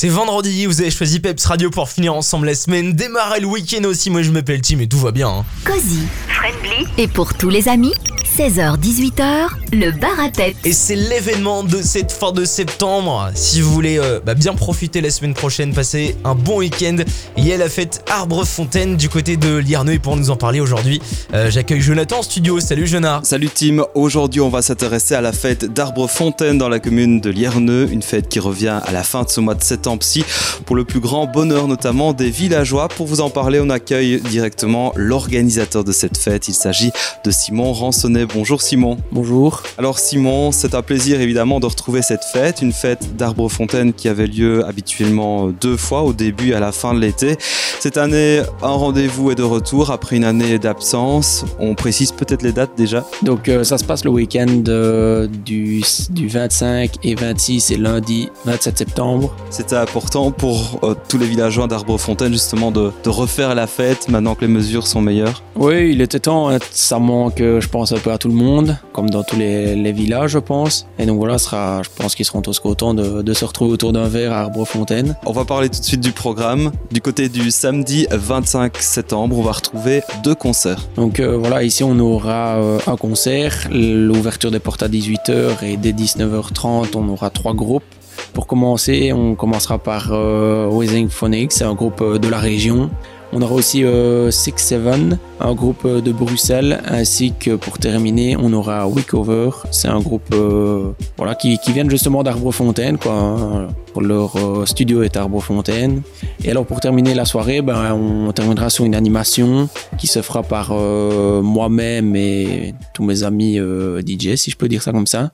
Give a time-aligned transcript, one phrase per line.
[0.00, 3.82] C'est vendredi, vous avez choisi Peps Radio pour finir ensemble la semaine, démarrer le week-end
[3.82, 5.28] aussi, moi je m'appelle Tim et tout va bien.
[5.28, 5.44] Hein.
[5.64, 7.92] Cozy, friendly et pour tous les amis,
[8.38, 10.54] 16h-18h, le bar à tête.
[10.64, 13.32] Et c'est l'événement de cette fin de septembre.
[13.34, 16.98] Si vous voulez euh, bah, bien profiter la semaine prochaine, passer un bon week-end,
[17.36, 20.36] il y a la fête Arbre Fontaine du côté de Lierneux et pour nous en
[20.36, 21.02] parler aujourd'hui,
[21.34, 22.60] euh, j'accueille Jonathan en studio.
[22.60, 23.24] Salut Jonathan.
[23.24, 27.30] Salut Tim, aujourd'hui on va s'intéresser à la fête d'Arbre Fontaine dans la commune de
[27.30, 30.24] Lierneux, une fête qui revient à la fin de ce mois de septembre ci
[30.64, 32.86] pour le plus grand bonheur notamment des villageois.
[32.86, 36.46] Pour vous en parler, on accueille directement l'organisateur de cette fête.
[36.46, 36.92] Il s'agit
[37.24, 38.27] de Simon Ransonnet.
[38.34, 38.98] Bonjour Simon.
[39.10, 39.62] Bonjour.
[39.78, 44.08] Alors Simon, c'est un plaisir évidemment de retrouver cette fête, une fête d'Arbre Fontaine qui
[44.08, 47.36] avait lieu habituellement deux fois, au début et à la fin de l'été.
[47.80, 51.44] Cette année, un rendez-vous est de retour après une année d'absence.
[51.60, 53.04] On précise peut-être les dates déjà?
[53.22, 58.28] Donc euh, ça se passe le week-end euh, du, du 25 et 26 et lundi
[58.44, 59.34] 27 septembre.
[59.50, 64.08] C'était important pour euh, tous les villageois d'Arbre Fontaine justement de, de, refaire la fête
[64.08, 65.42] maintenant que les mesures sont meilleures.
[65.54, 66.50] Oui, il était temps.
[66.50, 66.58] Hein.
[66.72, 69.92] Ça manque, je pense, un peu à tout le monde, comme dans tous les, les
[69.92, 70.86] villages, je pense.
[70.98, 73.92] Et donc voilà, sera, je pense qu'ils seront tous contents de, de se retrouver autour
[73.92, 75.16] d'un verre à Arbre-Fontaine.
[75.24, 76.72] On va parler tout de suite du programme.
[76.92, 80.88] Du côté du samedi 25 septembre, on va retrouver deux concerts.
[80.96, 85.76] Donc euh, voilà, ici on aura euh, un concert, l'ouverture des portes à 18h et
[85.76, 87.84] dès 19h30, on aura trois groupes.
[88.32, 92.90] Pour commencer, on commencera par euh, Phonics, c'est un groupe euh, de la région.
[93.32, 98.36] On aura aussi euh, Six Seven, un groupe euh, de Bruxelles, ainsi que pour terminer,
[98.38, 99.50] on aura Wickover.
[99.70, 103.68] C'est un groupe euh, voilà qui, qui vient justement d'Arbrefontaine, quoi.
[104.00, 106.02] Leur euh, studio est Arbrefontaine.
[106.42, 109.68] Et alors pour terminer la soirée, ben, on terminera sur une animation
[109.98, 114.92] qui se fera par moi-même et tous mes amis DJ, si je peux dire ça
[114.92, 115.32] comme ça.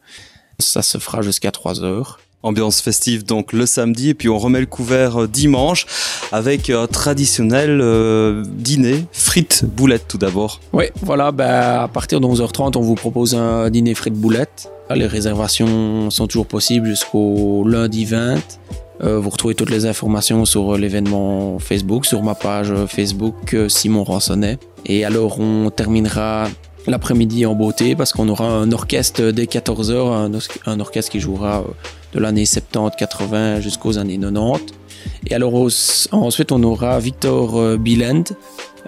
[0.59, 2.19] Ça se fera jusqu'à 3 heures.
[2.45, 5.87] Ambiance festive donc le samedi et puis on remet le couvert euh, dimanche
[6.31, 10.61] avec un traditionnel euh, dîner frites boulettes tout d'abord.
[10.75, 14.71] Oui, voilà, bah, à partir de 11h30 on vous propose un dîner frites boulettes.
[14.95, 18.37] Les réservations sont toujours possibles jusqu'au lundi 20.
[19.03, 24.59] Euh, vous retrouvez toutes les informations sur l'événement Facebook, sur ma page Facebook Simon Ransonnet.
[24.85, 26.49] Et alors on terminera
[26.87, 31.65] l'après-midi en beauté parce qu'on aura un orchestre dès 14h, un, un orchestre qui jouera
[32.15, 34.75] de l'année 70-80 jusqu'aux années 90.
[35.27, 35.55] Et alors
[36.13, 38.25] ensuite on aura Victor Bilend,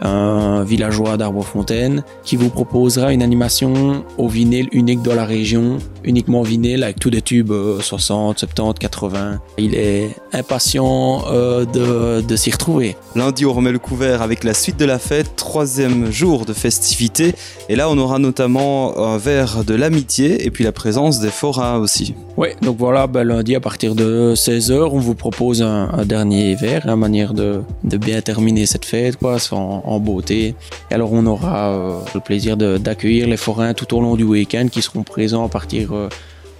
[0.00, 6.42] un villageois d'Arbre-Fontaine, qui vous proposera une animation au vinyle unique dans la région, uniquement
[6.42, 9.40] vinyle avec tous des tubes 60, 70, 80.
[9.58, 12.96] Il est impatient euh, de, de s'y retrouver.
[13.14, 17.34] Lundi, on remet le couvert avec la suite de la fête, troisième jour de festivité.
[17.68, 21.78] Et là, on aura notamment un verre de l'amitié et puis la présence des forains
[21.78, 22.14] aussi.
[22.36, 26.54] Oui, donc voilà, ben, lundi à partir de 16h, on vous propose un, un dernier
[26.54, 29.38] verre, une hein, manière de, de, bien terminer cette fête, quoi,
[29.86, 30.54] en beauté.
[30.90, 34.66] Et alors on aura euh, le plaisir d'accueillir les forains tout au long du week-end
[34.70, 36.08] qui seront présents à partir euh,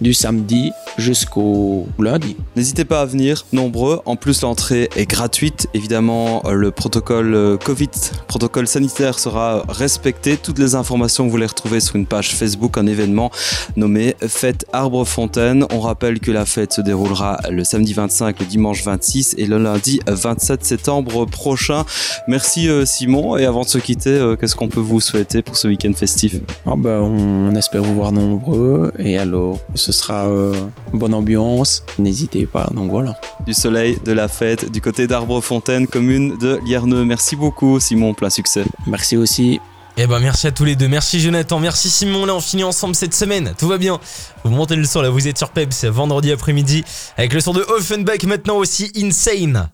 [0.01, 2.35] du samedi jusqu'au lundi.
[2.55, 4.01] N'hésitez pas à venir, nombreux.
[4.05, 5.67] En plus, l'entrée est gratuite.
[5.73, 7.89] Évidemment, le protocole Covid,
[8.27, 10.37] protocole sanitaire sera respecté.
[10.37, 13.31] Toutes les informations, vous les retrouvez sur une page Facebook, un événement
[13.75, 15.65] nommé Fête Arbre Fontaine.
[15.71, 19.57] On rappelle que la fête se déroulera le samedi 25, le dimanche 26 et le
[19.57, 21.85] lundi 27 septembre prochain.
[22.27, 23.37] Merci Simon.
[23.37, 26.35] Et avant de se quitter, qu'est-ce qu'on peut vous souhaiter pour ce week-end festif?
[26.65, 28.91] Ah ben, On espère vous voir nombreux.
[28.99, 30.53] Et alors, ce sera euh,
[30.91, 33.15] bonne ambiance, n'hésitez pas, donc voilà.
[33.45, 37.05] Du soleil, de la fête, du côté d'Arbre-Fontaine, commune de Lierneux.
[37.05, 38.65] Merci beaucoup Simon, plein succès.
[38.85, 39.61] Merci aussi.
[39.95, 42.95] Eh ben merci à tous les deux, merci Jonathan, merci Simon, là on finit ensemble
[42.95, 43.97] cette semaine, tout va bien.
[44.43, 46.83] Vous montez le son là, vous êtes sur Peps, vendredi après-midi,
[47.15, 49.69] avec le son de Offenbach maintenant aussi Insane.